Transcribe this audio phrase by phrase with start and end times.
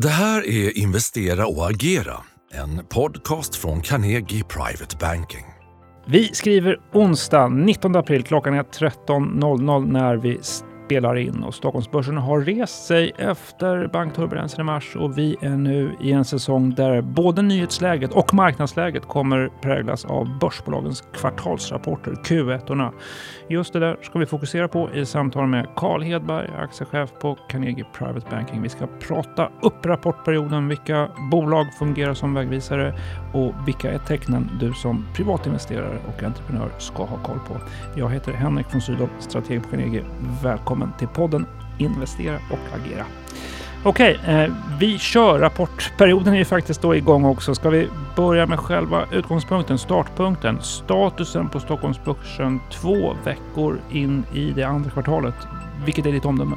[0.00, 2.16] Det här är Investera och agera,
[2.52, 5.44] en podcast från Carnegie Private Banking.
[6.06, 8.22] Vi skriver onsdag 19 april.
[8.22, 10.38] Klockan är 13.00 när vi
[10.84, 15.90] spelar in och Stockholmsbörsen har rest sig efter bankturbulensen i mars och vi är nu
[16.00, 22.66] i en säsong där både nyhetsläget och marknadsläget kommer präglas av börsbolagens kvartalsrapporter, Q1.
[22.66, 22.90] -orna.
[23.48, 27.84] Just det där ska vi fokusera på i samtal med Carl Hedberg, aktiechef på Carnegie
[27.98, 28.62] Private Banking.
[28.62, 32.94] Vi ska prata upp rapportperioden, vilka bolag fungerar som vägvisare
[33.32, 37.56] och vilka är tecknen du som privatinvesterare och entreprenör ska ha koll på.
[37.96, 40.04] Jag heter Henrik von Sydow, strateg på Carnegie.
[40.42, 41.46] Välkommen till podden
[41.78, 43.04] Investera och agera.
[43.86, 45.38] Okej, eh, vi kör.
[45.38, 47.54] Rapportperioden är ju faktiskt då igång också.
[47.54, 50.62] Ska vi börja med själva utgångspunkten, startpunkten.
[50.62, 55.34] Statusen på Stockholmsbörsen två veckor in i det andra kvartalet.
[55.84, 56.56] Vilket är ditt omdöme?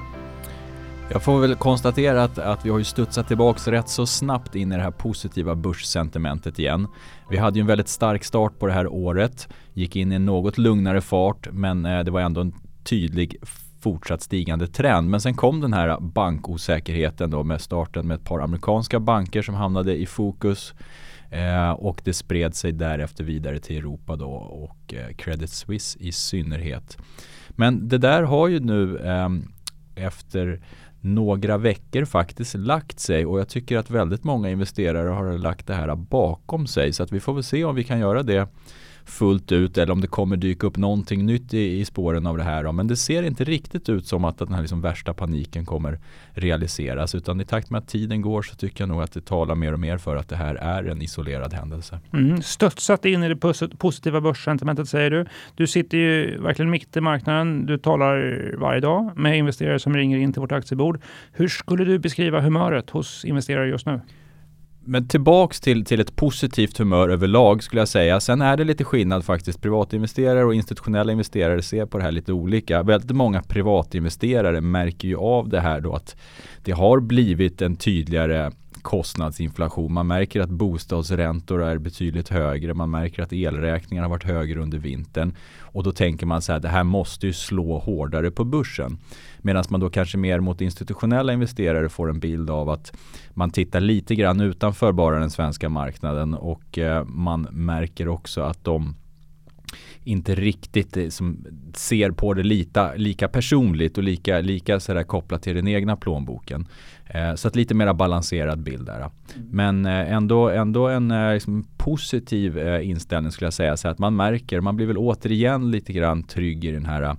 [1.09, 4.71] Jag får väl konstatera att, att vi har ju studsat tillbaks rätt så snabbt in
[4.71, 6.87] i det här positiva börssentimentet igen.
[7.29, 10.25] Vi hade ju en väldigt stark start på det här året, gick in i en
[10.25, 13.37] något lugnare fart men eh, det var ändå en tydlig
[13.87, 15.09] fortsatt stigande trend.
[15.09, 19.55] Men sen kom den här bankosäkerheten då med starten med ett par amerikanska banker som
[19.55, 20.73] hamnade i fokus.
[21.31, 26.11] Eh, och det spred sig därefter vidare till Europa då och eh, Credit Suisse i
[26.11, 26.97] synnerhet.
[27.49, 29.29] Men det där har ju nu eh,
[29.95, 30.61] efter
[31.01, 35.73] några veckor faktiskt lagt sig och jag tycker att väldigt många investerare har lagt det
[35.73, 38.47] här bakom sig så att vi får väl se om vi kan göra det
[39.07, 42.43] fullt ut eller om det kommer dyka upp någonting nytt i, i spåren av det
[42.43, 42.63] här.
[42.63, 42.71] Då.
[42.71, 45.99] Men det ser inte riktigt ut som att den här liksom värsta paniken kommer
[46.33, 49.55] realiseras utan i takt med att tiden går så tycker jag nog att det talar
[49.55, 51.99] mer och mer för att det här är en isolerad händelse.
[52.13, 55.25] Mm, studsat in i det positiva börssentimentet säger du.
[55.55, 57.65] Du sitter ju verkligen mitt i marknaden.
[57.65, 61.01] Du talar varje dag med investerare som ringer in till vårt aktiebord.
[61.31, 64.01] Hur skulle du beskriva humöret hos investerare just nu?
[64.87, 68.19] Men tillbaks till, till ett positivt humör överlag skulle jag säga.
[68.19, 69.61] Sen är det lite skillnad faktiskt.
[69.61, 72.83] Privatinvesterare och institutionella investerare ser på det här lite olika.
[72.83, 76.15] Väldigt många privatinvesterare märker ju av det här då att
[76.63, 78.51] det har blivit en tydligare
[78.87, 79.93] kostnadsinflation.
[79.93, 82.73] Man märker att bostadsräntor är betydligt högre.
[82.73, 85.35] Man märker att elräkningarna har varit högre under vintern.
[85.59, 88.97] Och då tänker man så här, det här måste ju slå hårdare på börsen.
[89.37, 92.97] Medan man då kanske mer mot institutionella investerare får en bild av att
[93.29, 98.63] man tittar lite grann utanför bara den svenska marknaden och eh, man märker också att
[98.63, 98.95] de
[100.07, 105.43] inte riktigt eh, som ser på det lita, lika personligt och lika, lika sådär kopplat
[105.43, 106.67] till den egna plånboken.
[107.05, 108.97] Eh, så att lite mer balanserad bild där.
[108.99, 109.11] Mm.
[109.51, 113.77] Men eh, ändå, ändå en eh, liksom, positiv eh, inställning skulle jag säga.
[113.77, 117.13] Så att man märker, man blir väl återigen lite grann trygg i den här eh,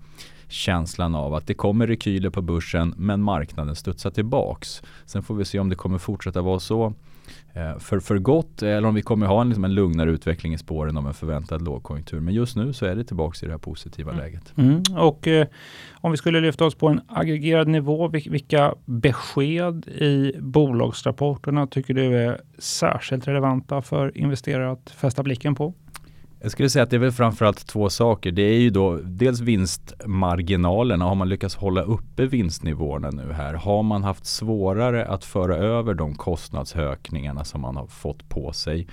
[0.48, 4.82] känslan av att det kommer rekyler på börsen men marknaden studsar tillbaks.
[5.06, 6.94] Sen får vi se om det kommer fortsätta vara så
[7.52, 10.58] Eh, för, för gott eller om vi kommer ha en, liksom en lugnare utveckling i
[10.58, 12.20] spåren av en förväntad lågkonjunktur.
[12.20, 14.24] Men just nu så är det tillbaka i det här positiva mm.
[14.24, 14.52] läget.
[14.56, 14.82] Mm.
[14.96, 15.46] Och eh,
[15.92, 22.16] om vi skulle lyfta oss på en aggregerad nivå, vilka besked i bolagsrapporterna tycker du
[22.16, 25.74] är särskilt relevanta för investerare att fästa blicken på?
[26.40, 28.32] Jag skulle säga att det är väl framförallt två saker.
[28.32, 31.04] Det är ju då dels vinstmarginalerna.
[31.04, 33.54] Har man lyckats hålla uppe vinstnivåerna nu här?
[33.54, 38.86] Har man haft svårare att föra över de kostnadsökningarna som man har fått på sig?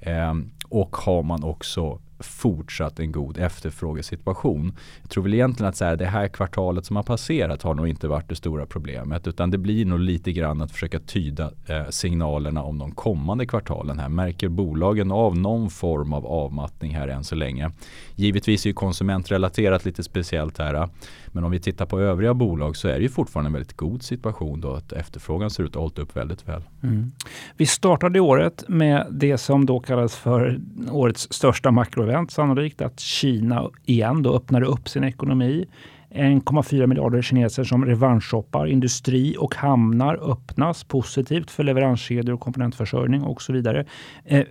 [0.00, 0.34] Eh,
[0.68, 4.72] och har man också fortsatt en god efterfrågesituation.
[5.02, 7.88] Jag tror väl egentligen att så här, det här kvartalet som har passerat har nog
[7.88, 11.88] inte varit det stora problemet utan det blir nog lite grann att försöka tyda eh,
[11.90, 14.08] signalerna om de kommande kvartalen här.
[14.08, 17.70] Märker bolagen av någon form av avmattning här än så länge?
[18.14, 20.86] Givetvis är ju konsumentrelaterat lite speciellt här eh,
[21.32, 24.02] men om vi tittar på övriga bolag så är det ju fortfarande en väldigt god
[24.02, 26.62] situation då att efterfrågan ser ut att ha hållit upp väldigt väl.
[26.82, 27.12] Mm.
[27.56, 30.60] Vi startade året med det som då kallas för
[30.90, 31.70] årets största
[32.12, 35.66] makroevent sannolikt, att Kina igen då öppnade upp sin ekonomi.
[36.10, 38.66] 1,4 miljarder kineser som revanschshoppar.
[38.66, 43.86] Industri och hamnar öppnas positivt för leveranskedjor och komponentförsörjning och så vidare.
[44.24, 44.44] Eh,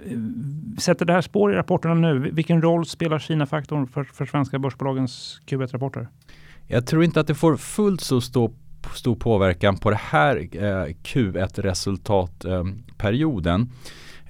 [0.77, 2.19] sätter det här spår i rapporterna nu?
[2.19, 6.07] Vilken roll spelar Kina-faktorn för, för svenska börsbolagens Q1-rapporter?
[6.67, 8.51] Jag tror inte att det får fullt så stor,
[8.95, 13.61] stor påverkan på det här eh, Q1-resultatperioden.
[13.61, 13.67] Eh,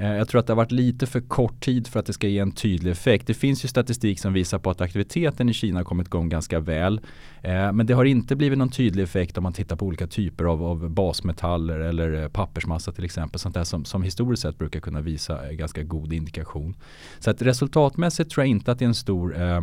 [0.01, 2.27] Eh, jag tror att det har varit lite för kort tid för att det ska
[2.27, 3.27] ge en tydlig effekt.
[3.27, 6.59] Det finns ju statistik som visar på att aktiviteten i Kina har kommit igång ganska
[6.59, 7.01] väl.
[7.41, 10.45] Eh, men det har inte blivit någon tydlig effekt om man tittar på olika typer
[10.45, 13.39] av, av basmetaller eller eh, pappersmassa till exempel.
[13.39, 16.75] Sånt där som, som historiskt sett brukar kunna visa ganska god indikation.
[17.19, 19.61] Så att resultatmässigt tror jag inte att det är en stor eh,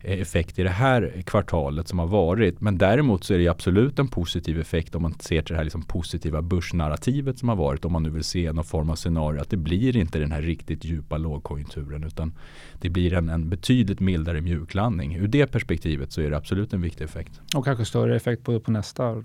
[0.00, 2.60] Eh, effekt i det här kvartalet som har varit.
[2.60, 5.64] Men däremot så är det absolut en positiv effekt om man ser till det här
[5.64, 7.84] liksom positiva börsnarrativet som har varit.
[7.84, 10.42] Om man nu vill se någon form av scenario att det blir inte den här
[10.42, 12.32] riktigt djupa lågkonjunkturen utan
[12.80, 15.16] det blir en, en betydligt mildare mjuklandning.
[15.16, 17.40] Ur det perspektivet så är det absolut en viktig effekt.
[17.56, 19.24] Och kanske större effekt på, på nästa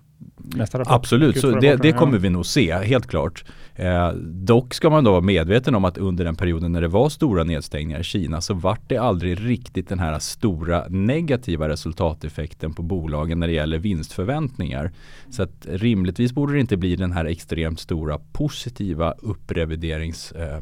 [0.56, 0.94] nästa rapport?
[0.94, 3.44] Absolut, så det, det kommer vi nog se, helt klart.
[3.76, 7.10] Eh, dock ska man då vara medveten om att under den perioden när det var
[7.10, 12.82] stora nedstängningar i Kina så vart det aldrig riktigt den här stora negativa resultateffekten på
[12.82, 14.92] bolagen när det gäller vinstförväntningar.
[15.30, 20.62] Så att rimligtvis borde det inte bli den här extremt stora positiva uppreviderings eh,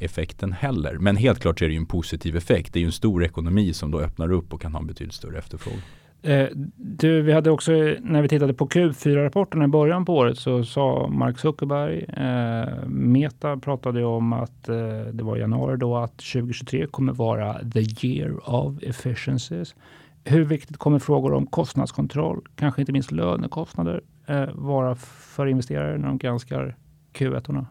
[0.00, 0.98] effekten heller.
[0.98, 2.72] Men helt klart är det ju en positiv effekt.
[2.72, 5.14] Det är ju en stor ekonomi som då öppnar upp och kan ha en betydligt
[5.14, 5.82] större efterfrågan.
[6.22, 10.64] Eh, du, vi hade också, när vi tittade på Q4-rapporten i början på året så
[10.64, 16.16] sa Mark Zuckerberg, eh, Meta pratade om att eh, det var i januari då att
[16.16, 19.74] 2023 kommer vara the year of efficiencies.
[20.24, 24.94] Hur viktigt kommer frågor om kostnadskontroll, kanske inte minst lönekostnader, eh, vara
[25.34, 26.76] för investerare när de granskar
[27.12, 27.42] Q1?
[27.42, 27.66] -orna?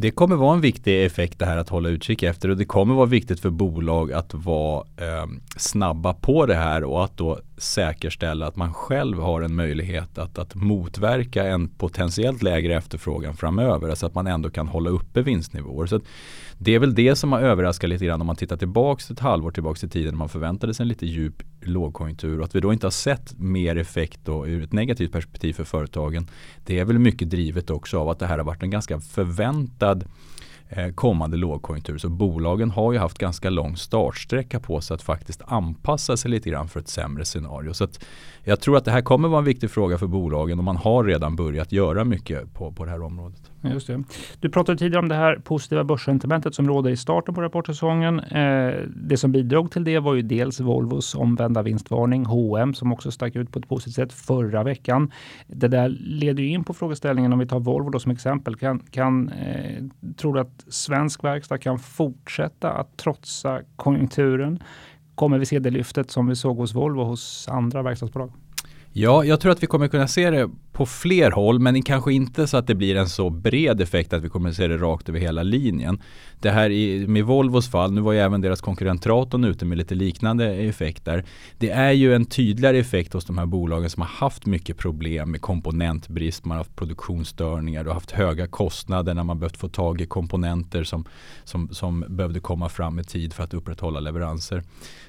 [0.00, 2.94] Det kommer vara en viktig effekt det här att hålla utkik efter och det kommer
[2.94, 8.46] vara viktigt för bolag att vara eh, snabba på det här och att då säkerställa
[8.46, 13.88] att man själv har en möjlighet att, att motverka en potentiellt lägre efterfrågan framöver.
[13.88, 15.86] Alltså att man ändå kan hålla uppe vinstnivåer.
[15.86, 16.00] Så
[16.58, 19.50] det är väl det som har överraskat lite grann om man tittar tillbaks ett halvår
[19.50, 22.72] tillbaks i tiden när man förväntade sig en lite djup lågkonjunktur och att vi då
[22.72, 26.26] inte har sett mer effekt då ur ett negativt perspektiv för företagen.
[26.64, 30.04] Det är väl mycket drivet också av att det här har varit en ganska förväntad
[30.68, 31.98] eh, kommande lågkonjunktur.
[31.98, 36.50] Så bolagen har ju haft ganska lång startsträcka på sig att faktiskt anpassa sig lite
[36.50, 37.74] grann för ett sämre scenario.
[37.74, 37.88] Så
[38.44, 41.04] jag tror att det här kommer vara en viktig fråga för bolagen och man har
[41.04, 43.50] redan börjat göra mycket på, på det här området.
[43.62, 44.02] Just det.
[44.40, 48.20] Du pratade tidigare om det här positiva börssentimentet som råder i starten på rapportsäsongen.
[48.20, 53.10] Eh, det som bidrog till det var ju dels Volvos omvända vinstvarning, H&M som också
[53.10, 55.12] stack ut på ett positivt sätt förra veckan.
[55.46, 58.56] Det där leder ju in på frågeställningen om vi tar Volvo då som exempel.
[58.56, 59.84] Kan, kan, eh,
[60.16, 64.58] tror du att svensk verkstad kan fortsätta att trotsa konjunkturen?
[65.14, 68.32] Kommer vi se det lyftet som vi såg hos Volvo hos andra verkstadsbolag?
[69.00, 72.46] Ja, jag tror att vi kommer kunna se det på fler håll men kanske inte
[72.46, 75.20] så att det blir en så bred effekt att vi kommer se det rakt över
[75.20, 76.02] hela linjen.
[76.40, 79.78] Det här i, med Volvos fall, nu var ju även deras konkurrent Traton ute med
[79.78, 81.24] lite liknande effekter.
[81.58, 85.30] Det är ju en tydligare effekt hos de här bolagen som har haft mycket problem
[85.30, 90.00] med komponentbrist, man har haft produktionsstörningar och haft höga kostnader när man behövt få tag
[90.00, 91.04] i komponenter som,
[91.44, 94.62] som, som behövde komma fram i tid för att upprätthålla leveranser.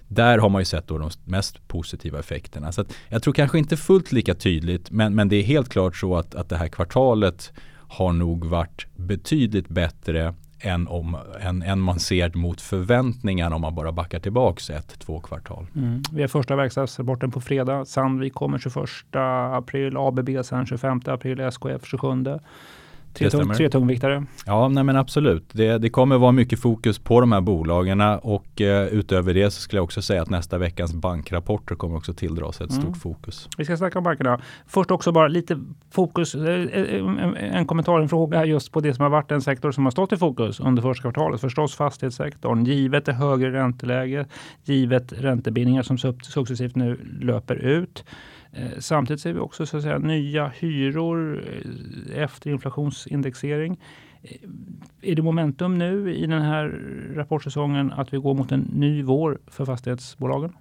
[0.09, 2.71] Där har man ju sett då de mest positiva effekterna.
[2.71, 6.15] Så jag tror kanske inte fullt lika tydligt men, men det är helt klart så
[6.15, 7.53] att, att det här kvartalet
[7.89, 13.75] har nog varit betydligt bättre än, om, än, än man ser mot förväntningarna om man
[13.75, 15.67] bara backar tillbaka ett, två kvartal.
[15.75, 16.01] Mm.
[16.11, 17.85] Vi har första verkstadsrapporten på fredag.
[17.85, 18.75] Sandvik kommer 21
[19.13, 22.07] april, ABB sen 25 april, SKF 27.
[23.13, 24.25] Tre, tung, tre tungviktare.
[24.45, 25.49] Ja, nej men absolut.
[25.51, 29.61] Det, det kommer vara mycket fokus på de här bolagen och eh, utöver det så
[29.61, 32.83] skulle jag också säga att nästa veckas bankrapporter kommer också tilldra sig ett mm.
[32.83, 33.49] stort fokus.
[33.57, 34.41] Vi ska snacka om bankerna.
[34.67, 35.59] Först också bara lite
[35.91, 39.41] fokus, eh, eh, en, en kommentar, en fråga just på det som har varit en
[39.41, 41.41] sektor som har stått i fokus under första kvartalet.
[41.41, 44.25] Förstås fastighetssektorn, givet det högre ränteläge,
[44.63, 48.03] givet räntebindningar som successivt nu löper ut.
[48.51, 53.79] Eh, samtidigt ser vi också så att säga, nya hyror eh, efter inflationsindexering.
[54.21, 54.49] Eh,
[55.01, 56.67] är det momentum nu i den här
[57.15, 60.53] rapportsäsongen att vi går mot en ny vår för fastighetsbolagen?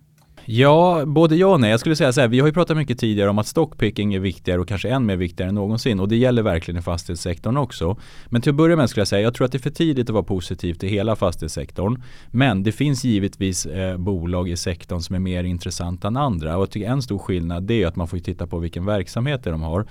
[0.51, 1.71] Ja, både ja och nej.
[1.71, 4.19] Jag skulle säga så här, vi har ju pratat mycket tidigare om att stockpicking är
[4.19, 7.97] viktigare och kanske än mer viktigare än någonsin och det gäller verkligen i fastighetssektorn också.
[8.27, 10.09] Men till att börja med skulle jag säga, jag tror att det är för tidigt
[10.09, 12.03] att vara positiv till hela fastighetssektorn.
[12.31, 16.63] Men det finns givetvis eh, bolag i sektorn som är mer intressanta än andra och
[16.63, 19.63] jag tycker en stor skillnad det är att man får titta på vilken verksamhet de
[19.63, 19.87] har.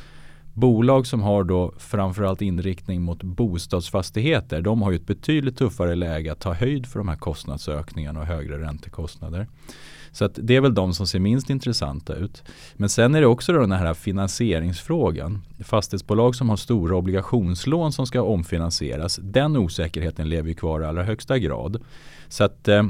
[0.57, 6.31] Bolag som har då framförallt inriktning mot bostadsfastigheter, de har ju ett betydligt tuffare läge
[6.31, 9.47] att ta höjd för de här kostnadsökningarna och högre räntekostnader.
[10.11, 12.43] Så att det är väl de som ser minst intressanta ut.
[12.75, 15.41] Men sen är det också då den här finansieringsfrågan.
[15.63, 19.19] Fastighetsbolag som har stora obligationslån som ska omfinansieras.
[19.23, 21.83] Den osäkerheten lever ju kvar i allra högsta grad.
[22.27, 22.83] Så att eh,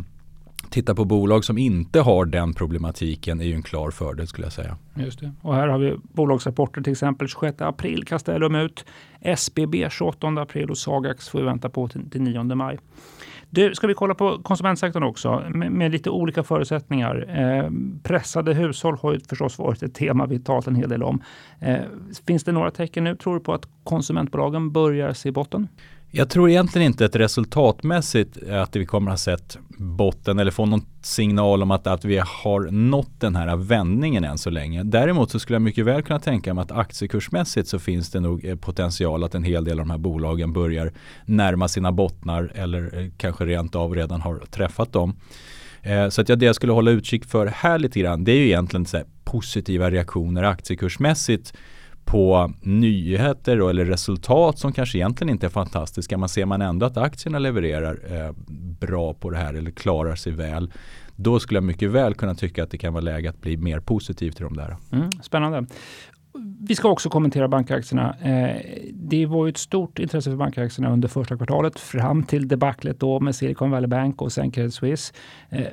[0.69, 4.53] titta på bolag som inte har den problematiken är ju en klar fördel skulle jag
[4.53, 4.77] säga.
[4.95, 5.31] Just det.
[5.41, 8.85] Och här har vi bolagsrapporter till exempel 26 april Castellum ut,
[9.21, 12.77] SBB 28 april och Sagax får vi vänta på till, till 9 maj.
[13.49, 17.39] Du, ska vi kolla på konsumentsektorn också med, med lite olika förutsättningar.
[17.39, 17.71] Eh,
[18.03, 21.21] pressade hushåll har ju förstås varit ett tema vi talat en hel del om.
[21.59, 21.79] Eh,
[22.27, 25.67] finns det några tecken nu tror du på att konsumentbolagen börjar se botten?
[26.11, 30.65] Jag tror egentligen inte att resultatmässigt att vi kommer att ha sett botten eller få
[30.65, 34.83] någon signal om att, att vi har nått den här vändningen än så länge.
[34.83, 38.45] Däremot så skulle jag mycket väl kunna tänka mig att aktiekursmässigt så finns det nog
[38.45, 40.93] eh, potential att en hel del av de här bolagen börjar
[41.25, 45.15] närma sina bottnar eller eh, kanske rent av redan har träffat dem.
[45.81, 48.37] Eh, så att jag, det jag skulle hålla utkik för här lite grann det är
[48.37, 51.53] ju egentligen så positiva reaktioner aktiekursmässigt
[52.07, 56.17] på nyheter då, eller resultat som kanske egentligen inte är fantastiska.
[56.17, 58.33] Man ser man ändå att aktierna levererar eh,
[58.79, 60.71] bra på det här eller klarar sig väl.
[61.15, 63.79] Då skulle jag mycket väl kunna tycka att det kan vara läge att bli mer
[63.79, 64.77] positiv till de där.
[64.91, 65.65] Mm, spännande.
[66.59, 68.15] Vi ska också kommentera bankaktierna.
[68.21, 68.61] Eh,
[68.93, 73.19] det var ju ett stort intresse för bankaktierna under första kvartalet fram till debaclet då
[73.19, 75.13] med Silicon Valley Bank och sen Credit Suisse.
[75.49, 75.67] Eh,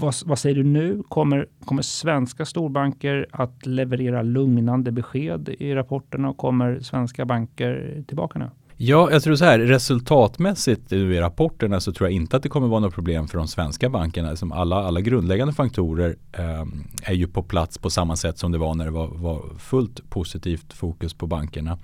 [0.00, 1.02] vad, vad, säger du nu?
[1.08, 8.38] Kommer, kommer svenska storbanker att leverera lugnande besked i rapporterna och kommer svenska banker tillbaka
[8.38, 8.50] nu?
[8.82, 12.68] Ja, jag tror så här, resultatmässigt i rapporterna så tror jag inte att det kommer
[12.68, 14.36] vara något problem för de svenska bankerna.
[14.36, 16.64] Som alla, alla grundläggande faktorer eh,
[17.02, 20.10] är ju på plats på samma sätt som det var när det var, var fullt
[20.10, 21.78] positivt fokus på bankerna.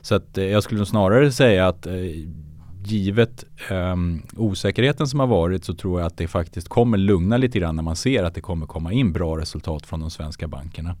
[0.00, 1.94] Så att eh, jag skulle snarare säga att eh,
[2.84, 3.96] givet eh,
[4.36, 7.82] osäkerheten som har varit så tror jag att det faktiskt kommer lugna lite grann när
[7.82, 10.96] man ser att det kommer komma in bra resultat från de svenska bankerna.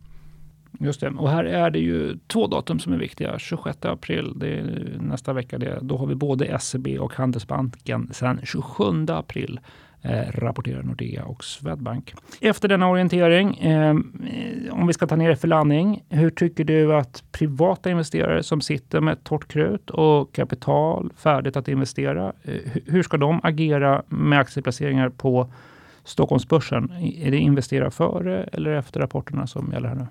[0.80, 1.08] Just det.
[1.08, 3.38] Och här är det ju två datum som är viktiga.
[3.38, 5.58] 26 april, det är nästa vecka.
[5.58, 5.78] Det.
[5.82, 8.08] Då har vi både SEB och Handelsbanken.
[8.12, 9.60] Sen 27 april
[10.02, 12.14] eh, rapporterar Nordea och Swedbank.
[12.40, 13.94] Efter denna orientering, eh,
[14.70, 16.04] om vi ska ta ner det för landning.
[16.08, 21.68] Hur tycker du att privata investerare som sitter med torrt krut och kapital färdigt att
[21.68, 22.54] investera, eh,
[22.86, 25.52] hur ska de agera med aktieplaceringar på
[26.04, 26.92] Stockholmsbörsen?
[27.00, 30.06] Är det investera före eller efter rapporterna som gäller här nu?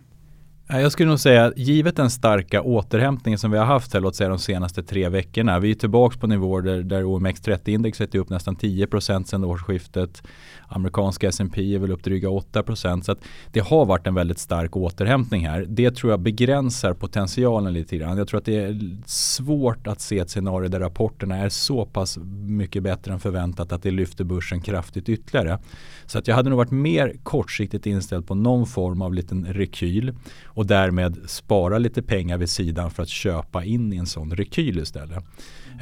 [0.67, 4.29] Jag skulle nog säga, givet den starka återhämtningen som vi har haft här, låt säga
[4.29, 5.59] de senaste tre veckorna.
[5.59, 10.23] Vi är tillbaka på nivåer där, där OMX30-indexet är upp nästan 10% sedan årsskiftet.
[10.67, 13.19] Amerikanska S&P är väl upp dryga 8% Så att
[13.51, 15.65] det har varit en väldigt stark återhämtning här.
[15.69, 18.17] Det tror jag begränsar potentialen lite grann.
[18.17, 22.17] Jag tror att det är svårt att se ett scenario där rapporterna är så pass
[22.47, 25.59] mycket bättre än förväntat att det lyfter börsen kraftigt ytterligare.
[26.05, 30.13] Så att jag hade nog varit mer kortsiktigt inställd på någon form av liten rekyl
[30.53, 34.79] och därmed spara lite pengar vid sidan för att köpa in i en sån rekyl
[34.79, 35.23] istället.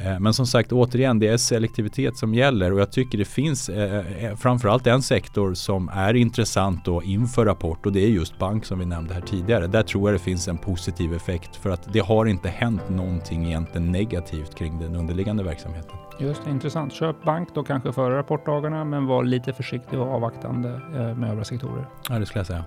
[0.00, 3.68] Eh, men som sagt återigen, det är selektivitet som gäller och jag tycker det finns
[3.68, 8.38] eh, eh, framförallt en sektor som är intressant då inför rapport och det är just
[8.38, 9.66] bank som vi nämnde här tidigare.
[9.66, 13.46] Där tror jag det finns en positiv effekt för att det har inte hänt någonting
[13.46, 15.96] egentligen negativt kring den underliggande verksamheten.
[16.20, 16.92] Just det, intressant.
[16.92, 20.80] Köp bank då kanske före rapportdagarna men var lite försiktig och avvaktande
[21.16, 21.86] med övriga sektorer.
[22.08, 22.64] Ja, det skulle jag säga.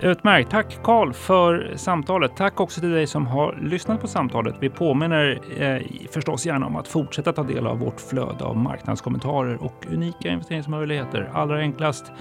[0.00, 0.50] Utmärkt.
[0.50, 2.36] Tack Karl för samtalet.
[2.36, 4.54] Tack också till dig som har lyssnat på samtalet.
[4.60, 9.62] Vi påminner eh, förstås gärna om att fortsätta ta del av vårt flöde av marknadskommentarer
[9.62, 11.30] och unika investeringsmöjligheter.
[11.34, 12.12] Allra enklast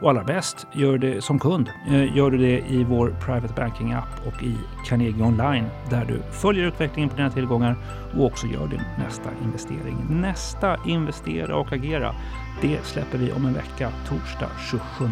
[0.00, 1.70] och allra bäst gör det som kund.
[1.88, 4.54] Eh, gör du det i vår Private Banking-app och i
[4.86, 7.76] Carnegie Online där du följer utvecklingen på dina tillgångar
[8.18, 9.96] och också gör din nästa investering.
[10.10, 12.14] Nästa Investera och agera,
[12.62, 15.04] det släpper vi om en vecka, torsdag 27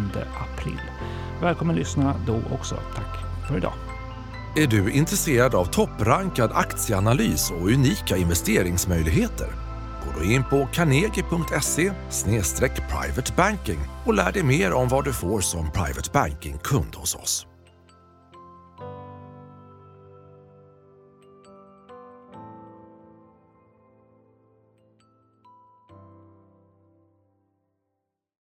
[0.52, 0.80] april.
[1.40, 2.74] Välkommen lyssna då också.
[2.94, 3.72] Tack för idag.
[4.56, 9.48] Är du intresserad av topprankad aktieanalys och unika investeringsmöjligheter?
[10.04, 11.92] Gå då in på carnegie.se
[12.90, 17.46] privatebanking och lär dig mer om vad du får som private banking-kund hos oss.